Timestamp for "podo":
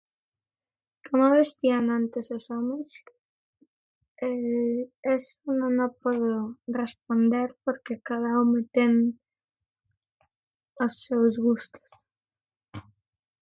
6.01-6.33